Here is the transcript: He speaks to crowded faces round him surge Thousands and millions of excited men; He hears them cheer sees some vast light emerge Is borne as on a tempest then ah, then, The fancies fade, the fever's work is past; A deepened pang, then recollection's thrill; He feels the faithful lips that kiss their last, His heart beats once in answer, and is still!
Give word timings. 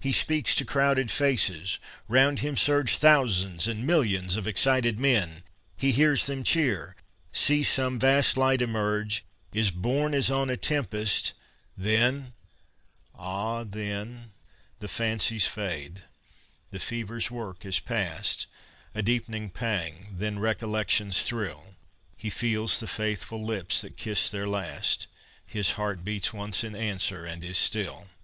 He 0.00 0.10
speaks 0.10 0.56
to 0.56 0.64
crowded 0.64 1.08
faces 1.12 1.78
round 2.08 2.40
him 2.40 2.56
surge 2.56 2.96
Thousands 2.96 3.68
and 3.68 3.86
millions 3.86 4.34
of 4.34 4.48
excited 4.48 4.98
men; 4.98 5.44
He 5.76 5.92
hears 5.92 6.26
them 6.26 6.42
cheer 6.42 6.96
sees 7.32 7.68
some 7.70 8.00
vast 8.00 8.36
light 8.36 8.60
emerge 8.60 9.24
Is 9.52 9.70
borne 9.70 10.14
as 10.14 10.32
on 10.32 10.50
a 10.50 10.56
tempest 10.56 11.34
then 11.76 12.32
ah, 13.14 13.62
then, 13.62 14.32
The 14.80 14.88
fancies 14.88 15.46
fade, 15.46 16.02
the 16.72 16.80
fever's 16.80 17.30
work 17.30 17.64
is 17.64 17.78
past; 17.78 18.48
A 18.96 19.00
deepened 19.02 19.54
pang, 19.54 20.08
then 20.10 20.40
recollection's 20.40 21.22
thrill; 21.22 21.76
He 22.16 22.30
feels 22.30 22.80
the 22.80 22.88
faithful 22.88 23.44
lips 23.46 23.80
that 23.82 23.96
kiss 23.96 24.28
their 24.28 24.48
last, 24.48 25.06
His 25.46 25.70
heart 25.78 26.02
beats 26.02 26.32
once 26.32 26.64
in 26.64 26.74
answer, 26.74 27.24
and 27.24 27.44
is 27.44 27.58
still! 27.58 28.08